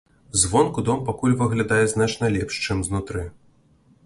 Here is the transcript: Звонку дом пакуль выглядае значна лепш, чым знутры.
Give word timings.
Звонку 0.43 0.81
дом 0.87 1.03
пакуль 1.09 1.37
выглядае 1.43 1.85
значна 1.93 2.33
лепш, 2.39 2.55
чым 2.67 2.83
знутры. 2.89 3.29